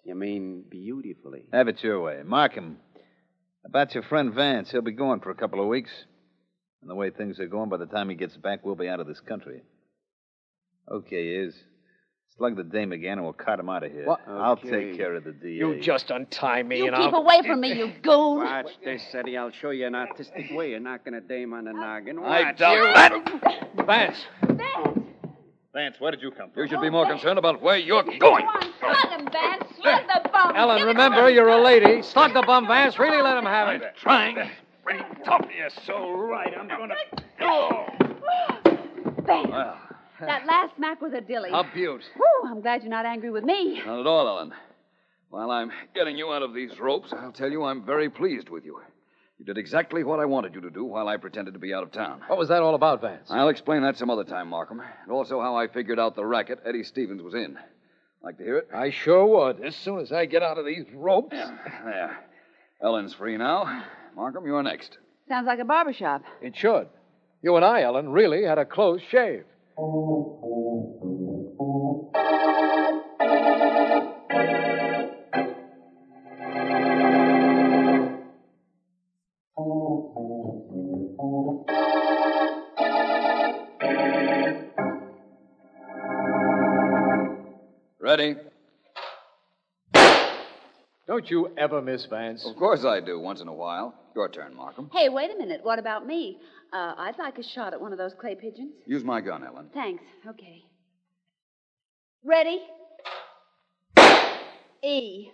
[0.05, 1.45] You mean beautifully?
[1.53, 2.23] Have it your way.
[2.25, 2.79] Markham.
[3.65, 5.91] About your friend Vance, he'll be gone for a couple of weeks.
[6.81, 9.01] And the way things are going, by the time he gets back, we'll be out
[9.01, 9.63] of this country.
[10.91, 11.55] Okay, Ears.
[12.37, 14.07] Slug the dame again, and we'll cut him out of here.
[14.07, 14.21] What?
[14.29, 14.71] I'll Okay.
[14.91, 15.49] take care of the DA.
[15.55, 17.21] You just untie me You and keep I'll.
[17.23, 18.39] away from me, you goon!
[18.39, 19.37] Watch this, Eddie.
[19.37, 22.17] I'll show you an artistic way of knocking a dame on the noggin.
[22.21, 22.85] I Watch doubt you.
[22.95, 23.69] that.
[23.87, 24.17] Vance!
[24.43, 24.98] Vance,
[25.73, 26.63] where did you come from?
[26.63, 28.47] You should be more concerned about where you're going.
[28.81, 29.65] Slug him, Vance!
[29.81, 30.57] Slug the bum!
[30.57, 32.03] Ellen, remember, you're a lady.
[32.03, 32.99] Slug the bum, Vance.
[32.99, 33.83] Really let him have it.
[33.83, 34.51] I'm Trying to
[34.85, 35.47] bring tough.
[35.57, 36.53] You're so right.
[36.59, 37.25] I'm going to.
[37.41, 37.87] Oh.
[39.25, 39.49] Vance!
[39.51, 39.79] Well,
[40.21, 41.51] That last smack was a dilly.
[41.53, 42.03] a beaut.
[42.17, 43.81] Whew, I'm glad you're not angry with me.
[43.85, 44.53] Not at all, Ellen.
[45.31, 48.65] While I'm getting you out of these ropes, I'll tell you I'm very pleased with
[48.65, 48.81] you.
[49.39, 51.85] You did exactly what I wanted you to do while I pretended to be out
[51.85, 52.23] of town.
[52.27, 53.29] What was that all about, Vance?
[53.31, 54.81] I'll explain that some other time, Markham.
[54.81, 57.57] And also how I figured out the racket Eddie Stevens was in.
[58.21, 58.69] Like to hear it?
[58.75, 61.37] I sure would, as soon as I get out of these ropes.
[61.37, 62.19] There.
[62.83, 63.85] Ellen's free now.
[64.17, 64.99] Markham, you're next.
[65.29, 66.23] Sounds like a barber shop.
[66.43, 66.89] It should.
[67.41, 69.45] You and I, Ellen, really had a close shave.
[88.01, 88.37] Ready?
[91.09, 92.47] Don't you ever, Miss Vance?
[92.47, 93.95] Of course I do, once in a while.
[94.15, 94.91] Your turn, Markham.
[94.93, 95.61] Hey, wait a minute.
[95.65, 96.39] What about me?
[96.73, 98.75] Uh, I'd like a shot at one of those clay pigeons.
[98.87, 99.71] Use my gun, Ellen.
[99.75, 100.05] Thanks.
[100.29, 100.63] Okay.
[102.25, 102.61] Ready?
[104.85, 105.33] E.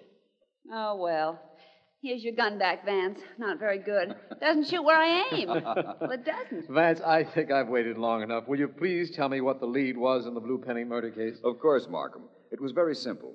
[0.73, 1.39] Oh, well.
[2.05, 3.19] Here's your gun back, Vance.
[3.39, 4.15] Not very good.
[4.39, 5.49] Doesn't shoot where I aim.
[5.49, 6.69] well, it doesn't.
[6.69, 8.47] Vance, I think I've waited long enough.
[8.47, 11.39] Will you please tell me what the lead was in the Blue Penny murder case?
[11.43, 12.25] Of course, Markham.
[12.53, 13.33] It was very simple.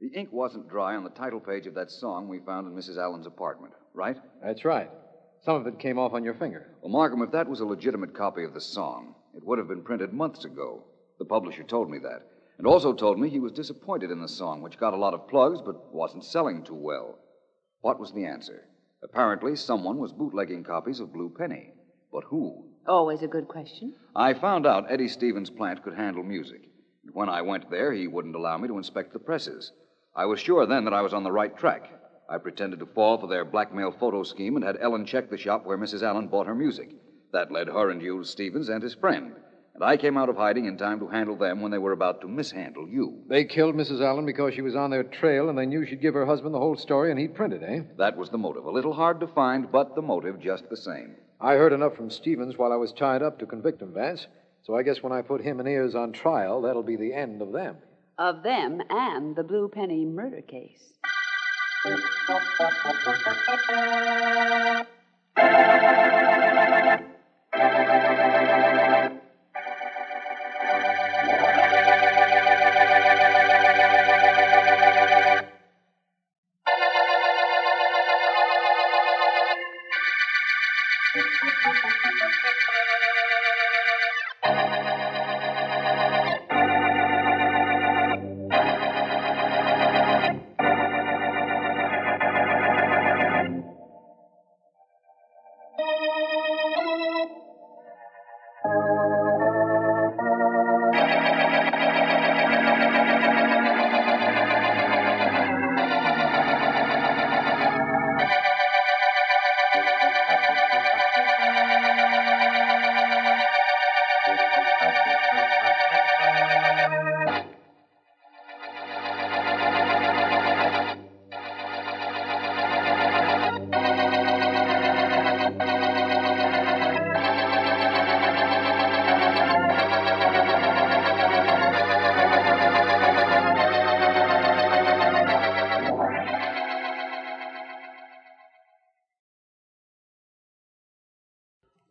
[0.00, 2.98] The ink wasn't dry on the title page of that song we found in Mrs.
[2.98, 4.16] Allen's apartment, right?
[4.42, 4.90] That's right.
[5.44, 6.74] Some of it came off on your finger.
[6.82, 9.84] Well, Markham, if that was a legitimate copy of the song, it would have been
[9.84, 10.82] printed months ago.
[11.20, 12.22] The publisher told me that.
[12.58, 15.28] And also told me he was disappointed in the song, which got a lot of
[15.28, 17.20] plugs but wasn't selling too well.
[17.80, 18.66] What was the answer?
[19.02, 21.72] Apparently, someone was bootlegging copies of Blue Penny.
[22.12, 22.64] But who?
[22.86, 23.94] Always a good question.
[24.16, 26.62] I found out Eddie Stevens' plant could handle music.
[27.04, 29.72] And when I went there, he wouldn't allow me to inspect the presses.
[30.16, 31.88] I was sure then that I was on the right track.
[32.28, 35.64] I pretended to fall for their blackmail photo scheme and had Ellen check the shop
[35.64, 36.02] where Mrs.
[36.02, 36.90] Allen bought her music.
[37.32, 39.34] That led her and Hughes Stevens and his friend.
[39.78, 42.20] And I came out of hiding in time to handle them when they were about
[42.22, 43.22] to mishandle you.
[43.28, 44.04] They killed Mrs.
[44.04, 46.58] Allen because she was on their trail and they knew she'd give her husband the
[46.58, 47.82] whole story and he'd print it, eh?
[47.96, 48.64] That was the motive.
[48.64, 51.14] A little hard to find, but the motive just the same.
[51.40, 54.26] I heard enough from Stevens while I was tied up to convict him, Vance.
[54.64, 57.40] So I guess when I put him and Ears on trial, that'll be the end
[57.40, 57.76] of them.
[58.18, 60.82] Of them and the Blue Penny murder case.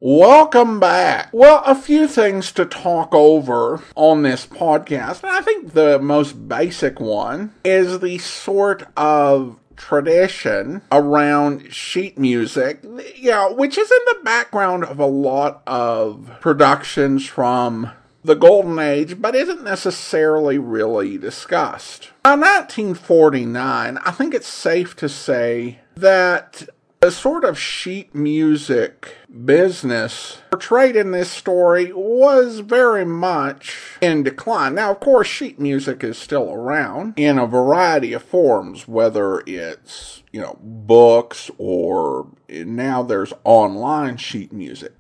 [0.10, 1.32] Welcome back.
[1.34, 5.22] Well, a few things to talk over on this podcast.
[5.22, 12.86] And I think the most basic one is the sort of tradition around sheet music,
[13.18, 17.92] yeah, which is in the background of a lot of productions from
[18.24, 22.12] the Golden Age, but isn't necessarily really discussed.
[22.24, 26.64] By 1949, I think it's safe to say that
[27.08, 29.16] the sort of sheet music
[29.46, 34.76] business portrayed in this story was very much in decline.
[34.76, 40.22] Now, of course, sheet music is still around in a variety of forms, whether it's,
[40.34, 44.92] you know, books or now there's online sheet music.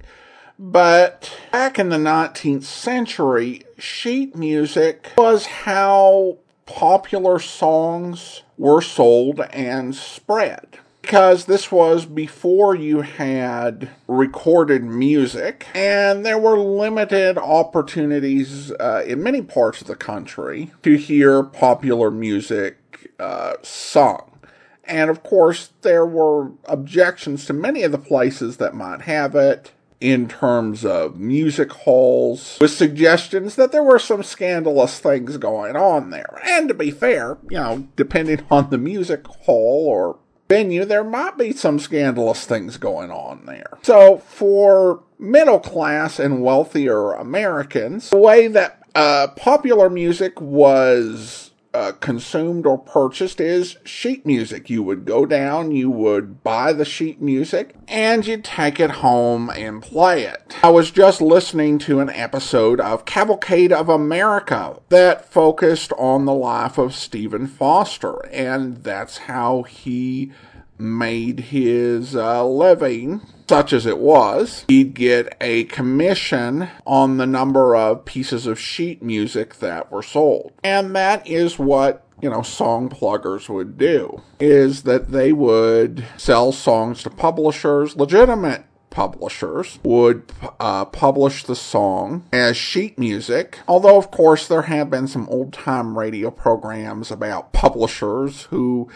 [0.57, 9.93] But back in the 19th century, sheet music was how popular songs were sold and
[9.93, 19.05] spread because this was before you had recorded music, and there were limited opportunities uh,
[19.07, 24.37] in many parts of the country to hear popular music uh, sung.
[24.83, 29.71] And of course, there were objections to many of the places that might have it
[30.01, 36.09] in terms of music halls, with suggestions that there were some scandalous things going on
[36.09, 36.41] there.
[36.43, 41.37] And to be fair, you know, depending on the music hall or venue, there might
[41.37, 43.77] be some scandalous things going on there.
[43.81, 51.91] So, for middle class and wealthier Americans, the way that uh, popular music was uh,
[51.93, 54.69] consumed or purchased is sheet music.
[54.69, 59.49] You would go down, you would buy the sheet music, and you'd take it home
[59.49, 60.57] and play it.
[60.63, 66.33] I was just listening to an episode of Cavalcade of America that focused on the
[66.33, 70.31] life of Stephen Foster, and that's how he
[70.79, 77.75] made his uh, living, such as it was, he'd get a commission on the number
[77.75, 80.53] of pieces of sheet music that were sold.
[80.63, 86.51] And that is what you know, song pluggers would do is that they would sell
[86.51, 90.23] songs to publishers, legitimate publishers would
[90.59, 93.59] uh, publish the song as sheet music.
[93.67, 98.89] Although, of course, there have been some old time radio programs about publishers who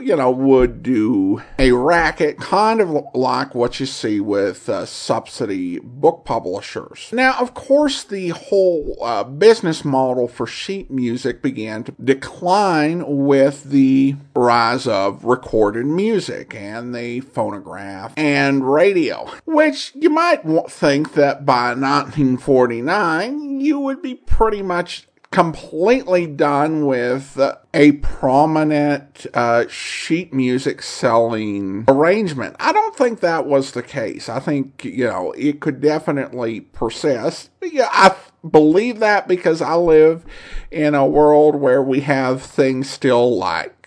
[0.00, 5.78] you know, would do a racket kind of like what you see with uh, subsidy
[5.80, 7.10] book publishers.
[7.12, 13.64] Now, of course, the whole uh, business model for sheet music began to decline with
[13.64, 21.44] the rise of recorded music and the phonograph and radio, which you might think that
[21.44, 27.40] by 1949 you would be pretty much completely done with
[27.74, 32.54] a prominent uh, sheet music selling arrangement.
[32.60, 34.28] I don't think that was the case.
[34.28, 37.50] I think, you know, it could definitely persist.
[37.62, 38.14] Yeah, I
[38.48, 40.24] believe that because I live
[40.70, 43.81] in a world where we have things still like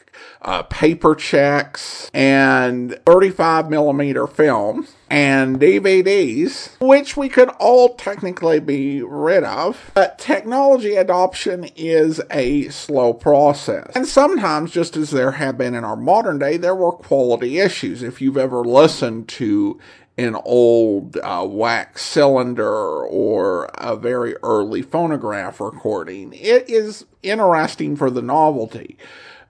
[0.45, 9.01] uh, paper checks and 35 millimeter film and DVDs, which we could all technically be
[9.01, 9.91] rid of.
[9.95, 13.91] But technology adoption is a slow process.
[13.95, 18.03] And sometimes, just as there have been in our modern day, there were quality issues.
[18.03, 19.79] If you've ever listened to
[20.17, 28.10] an old uh, wax cylinder or a very early phonograph recording, it is interesting for
[28.10, 28.97] the novelty.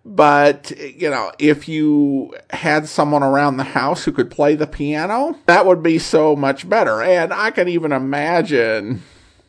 [0.05, 5.37] But, you know, if you had someone around the house who could play the piano,
[5.47, 7.01] that would be so much better.
[7.01, 9.01] And I can even imagine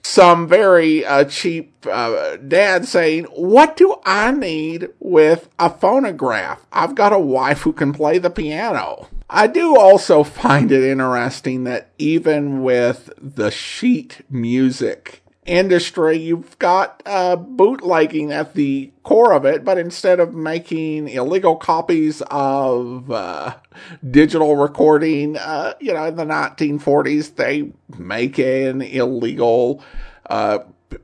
[0.03, 6.65] some very uh, cheap uh, dad saying, What do I need with a phonograph?
[6.73, 9.09] I've got a wife who can play the piano.
[9.29, 17.03] I do also find it interesting that even with the sheet music industry, you've got
[17.07, 23.55] uh, bootlegging at the core of it, but instead of making illegal copies of uh,
[24.11, 29.83] digital recording, uh, you know, in the 1940s, they make an illegal
[30.29, 30.59] uh,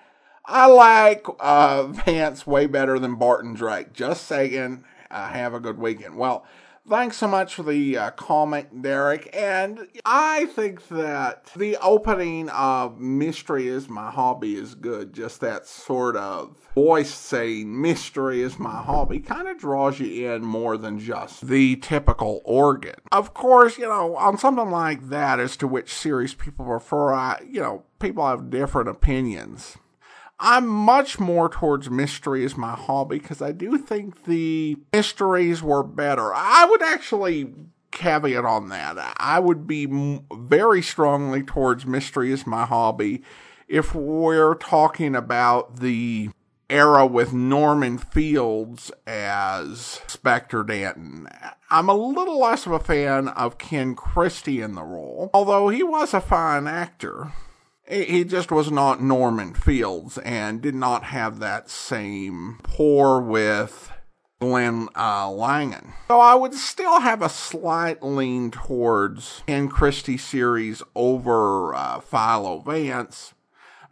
[0.44, 3.92] I like uh, Vance way better than Barton Drake.
[3.92, 4.84] Just saying.
[5.10, 6.16] Uh, have a good weekend.
[6.16, 6.44] Well,
[6.88, 9.30] thanks so much for the uh, comment, Derek.
[9.34, 15.12] And I think that the opening of Mystery is My Hobby is good.
[15.12, 20.42] Just that sort of voice saying Mystery is my hobby kind of draws you in
[20.42, 22.94] more than just the typical organ.
[23.10, 27.42] Of course, you know, on something like that as to which series people prefer, I,
[27.48, 29.76] you know, people have different opinions.
[30.44, 35.84] I'm much more towards mystery as my hobby because I do think the mysteries were
[35.84, 36.34] better.
[36.34, 37.54] I would actually
[37.92, 39.14] caveat on that.
[39.18, 43.22] I would be very strongly towards mystery as my hobby
[43.68, 46.30] if we're talking about the
[46.68, 51.28] era with Norman Fields as Spectre Danton.
[51.70, 55.84] I'm a little less of a fan of Ken Christy in the role, although he
[55.84, 57.30] was a fine actor
[57.92, 63.92] he just was not Norman Fields and did not have that same pour with
[64.40, 65.92] Glenn uh, Langan.
[66.08, 72.60] So I would still have a slight lean towards Ken Christy series over uh, Philo
[72.60, 73.34] Vance,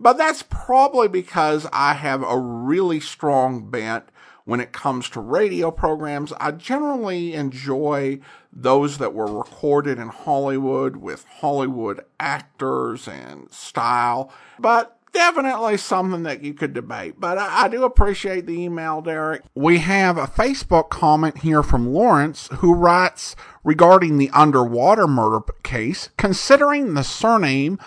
[0.01, 4.05] but that's probably because I have a really strong bent
[4.45, 8.20] when it comes to radio programs, I generally enjoy
[8.53, 16.43] those that were recorded in Hollywood with Hollywood actors and style, but definitely something that
[16.43, 17.14] you could debate.
[17.18, 19.43] But I, I, do appreciate the email, Derek.
[19.55, 23.34] We have a Facebook comment here from Lawrence who writes
[23.64, 27.78] regarding the underwater murder case, considering the surname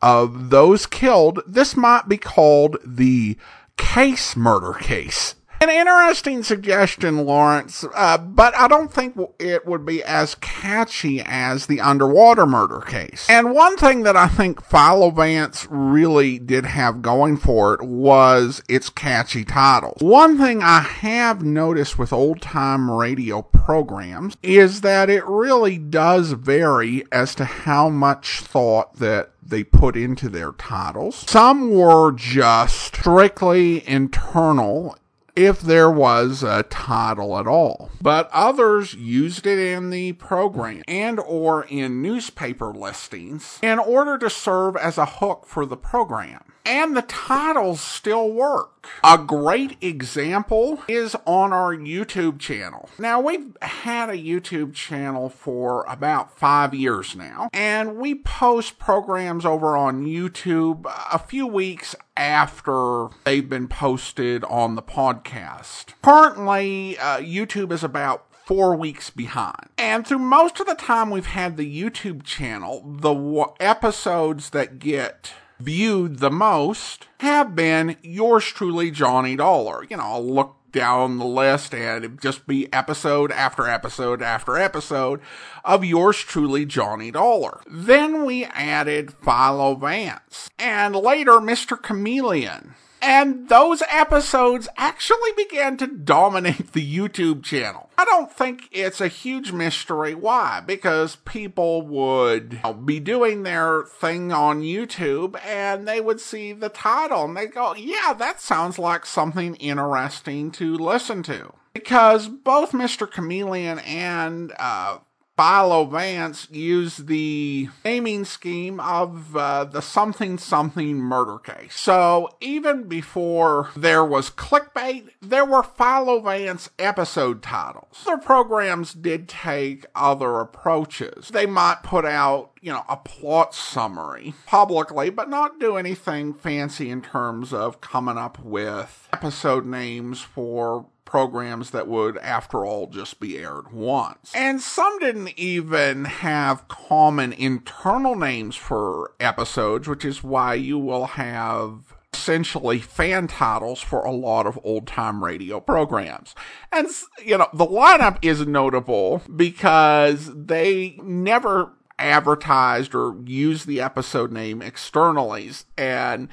[0.00, 3.38] of those killed, this might be called the
[3.76, 5.36] case murder case.
[5.62, 11.66] An interesting suggestion, Lawrence, uh, but I don't think it would be as catchy as
[11.66, 13.28] the underwater murder case.
[13.30, 18.60] And one thing that I think Philo Vance really did have going for it was
[18.68, 20.02] its catchy titles.
[20.02, 26.32] One thing I have noticed with old time radio programs is that it really does
[26.32, 31.24] vary as to how much thought that they put into their titles.
[31.28, 34.96] Some were just strictly internal
[35.34, 37.90] if there was a title at all.
[38.00, 44.30] But others used it in the program and or in newspaper listings in order to
[44.30, 48.88] serve as a hook for the program and the titles still work.
[49.04, 52.88] A great example is on our YouTube channel.
[52.98, 59.46] Now, we've had a YouTube channel for about five years now, and we post programs
[59.46, 65.94] over on YouTube a few weeks after they've been posted on the podcast.
[66.02, 69.68] Currently, uh, YouTube is about four weeks behind.
[69.78, 74.78] And through most of the time we've had the YouTube channel, the w- episodes that
[74.78, 75.32] get
[75.62, 79.84] viewed the most have been yours truly, Johnny Dollar.
[79.88, 84.56] You know, I'll look down the list and it'd just be episode after episode after
[84.56, 85.20] episode
[85.64, 87.60] of yours truly, Johnny Dollar.
[87.70, 91.80] Then we added Philo Vance and later Mr.
[91.80, 92.74] Chameleon.
[93.02, 97.90] And those episodes actually began to dominate the YouTube channel.
[97.98, 103.42] I don't think it's a huge mystery why, because people would you know, be doing
[103.42, 108.40] their thing on YouTube and they would see the title and they go, yeah, that
[108.40, 111.52] sounds like something interesting to listen to.
[111.74, 113.10] Because both Mr.
[113.10, 114.98] Chameleon and uh,
[115.36, 121.74] Philo Vance used the naming scheme of uh, the something something murder case.
[121.74, 128.04] So even before there was clickbait, there were Philo Vance episode titles.
[128.06, 131.28] Other programs did take other approaches.
[131.28, 136.90] They might put out, you know, a plot summary publicly, but not do anything fancy
[136.90, 143.20] in terms of coming up with episode names for programs that would, after all, just
[143.20, 144.32] be aired once.
[144.34, 151.04] And some didn't even have common internal names for episodes, which is why you will
[151.04, 156.34] have essentially fan titles for a lot of old time radio programs.
[156.72, 156.88] And,
[157.22, 161.72] you know, the lineup is notable because they never
[162.02, 165.50] advertised or used the episode name externally.
[165.78, 166.28] And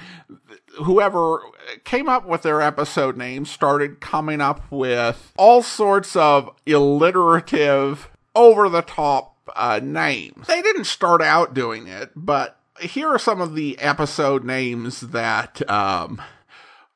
[0.77, 1.41] whoever
[1.83, 8.69] came up with their episode name started coming up with all sorts of alliterative, over
[8.69, 10.47] the top uh, names.
[10.47, 15.67] They didn't start out doing it, but here are some of the episode names that
[15.69, 16.21] um,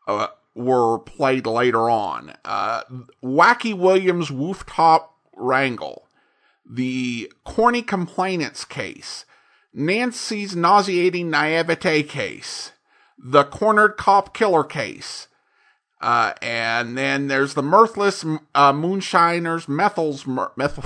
[0.08, 2.84] uh, were played later on uh,
[3.24, 6.08] Wacky Williams Wooftop Wrangle,
[6.70, 9.26] the Corny Complainants case,
[9.74, 12.72] Nancy's Nauseating Naivete case,
[13.18, 15.28] the Cornered Cop Killer case.
[16.02, 20.84] Uh, and then there's the Mirthless uh, Moonshiners Methyls Methyl.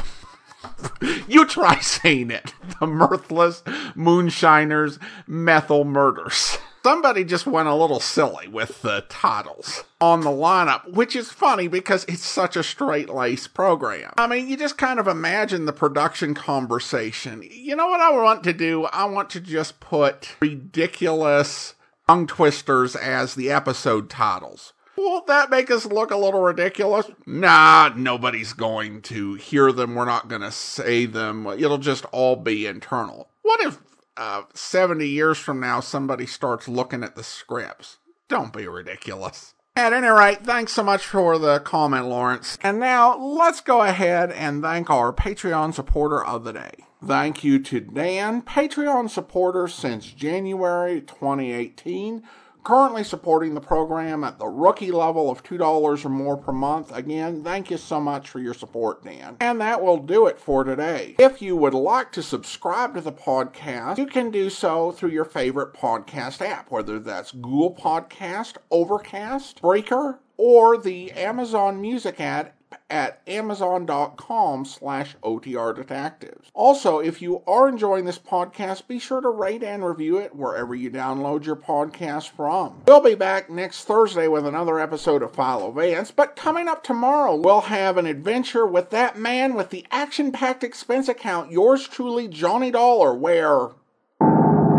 [1.28, 2.54] you try saying it.
[2.80, 3.64] The Mirthless
[3.96, 6.60] Moonshiners Methyl Murders.
[6.88, 11.68] Somebody just went a little silly with the titles on the lineup, which is funny
[11.68, 14.14] because it's such a straight lace program.
[14.18, 17.46] I mean, you just kind of imagine the production conversation.
[17.52, 18.86] You know what I want to do?
[18.86, 21.76] I want to just put ridiculous
[22.08, 24.72] tongue twisters as the episode titles.
[24.96, 27.12] Won't that make us look a little ridiculous?
[27.26, 29.94] Nah, nobody's going to hear them.
[29.94, 31.48] We're not going to say them.
[31.48, 33.28] It'll just all be internal.
[33.42, 33.78] What if
[34.18, 37.97] uh, 70 years from now somebody starts looking at the scripts?
[38.28, 39.53] Don't be ridiculous.
[39.76, 42.57] At any rate, thanks so much for the comment, Lawrence.
[42.61, 46.72] And now let's go ahead and thank our Patreon supporter of the day.
[47.05, 52.24] Thank you to Dan, Patreon supporter since January 2018,
[52.68, 56.93] currently supporting the program at the rookie level of $2 or more per month.
[56.93, 59.38] Again, thank you so much for your support, Dan.
[59.39, 61.15] And that will do it for today.
[61.18, 65.24] If you would like to subscribe to the podcast, you can do so through your
[65.24, 72.57] favorite podcast app, whether that's Google Podcast, Overcast, Breaker, or the Amazon Music app
[72.89, 76.49] at amazon.com slash OTR Detectives.
[76.53, 80.74] Also, if you are enjoying this podcast, be sure to rate and review it wherever
[80.74, 82.82] you download your podcast from.
[82.88, 87.36] We'll be back next Thursday with another episode of Philo Vance, but coming up tomorrow,
[87.36, 92.72] we'll have an adventure with that man with the action-packed expense account, yours truly, Johnny
[92.72, 93.70] Dollar, where...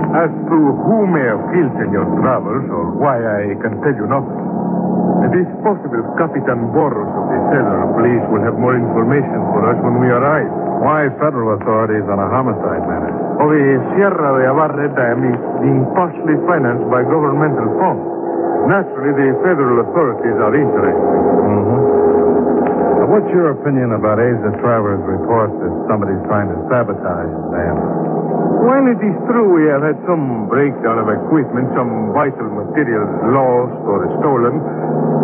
[0.08, 4.06] As to who may have killed in your travels, or why I can tell you
[4.08, 4.47] nothing.
[5.28, 9.78] It is possible Capitan Boros of the Cellular Police will have more information for us
[9.80, 10.48] when we arrive.
[10.80, 13.12] Why federal authorities on a homicide matter?
[13.42, 18.04] Oh, the Sierra de Abarre Dam is being partially financed by governmental funds.
[18.68, 20.96] Naturally, the federal authorities are interested.
[21.48, 23.08] Mm-hmm.
[23.08, 28.27] What's your opinion about Asa Travers' report that somebody's trying to sabotage the dam?
[28.58, 33.76] While it is true we have had some breakdown of equipment, some vital materials lost
[33.86, 34.58] or stolen,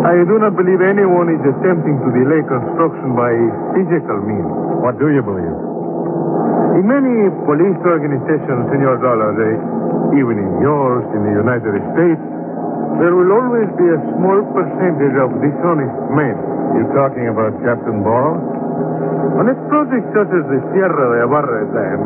[0.07, 3.33] I do not believe anyone is attempting to delay construction by
[3.75, 4.51] physical means.
[4.79, 5.57] What do you believe?
[6.79, 9.53] In many police organizations, Senor Dollar, they,
[10.19, 12.23] even in yours, in the United States,
[13.03, 16.35] there will always be a small percentage of dishonest men.
[16.75, 18.39] You're talking about Captain Ball?
[19.35, 21.99] On a project such as the Sierra de Abarre Dam,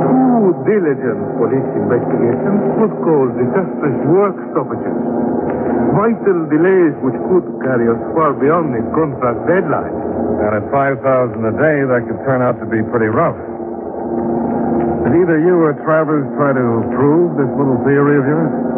[0.00, 4.96] two diligent police investigations would cause disastrous work stoppages.
[5.92, 9.96] Vital delays which could carry us far beyond the contract deadline.
[10.48, 13.36] And at 5000 a day, that could turn out to be pretty rough.
[15.04, 18.75] Did either you or Travers try to prove this little theory of yours?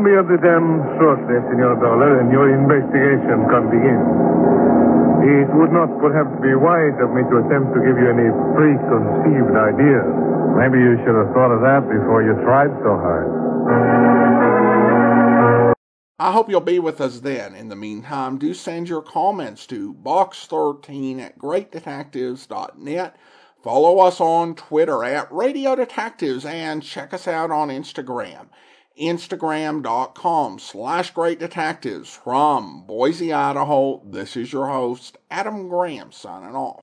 [0.00, 4.00] Be at the dam shortly, Senor Dollar, and your investigation can begin.
[5.20, 9.52] It would not perhaps be wise of me to attempt to give you any preconceived
[9.52, 10.08] ideas.
[10.56, 13.28] Maybe you should have thought of that before you tried so hard.
[16.18, 17.54] I hope you'll be with us then.
[17.54, 23.16] In the meantime, do send your comments to box13 at greatdetectives.net.
[23.62, 28.48] Follow us on Twitter at Radio Detectives and check us out on Instagram.
[28.98, 34.02] Instagram.com slash Great Detectives from Boise, Idaho.
[34.04, 36.78] This is your host, Adam Graham, signing off.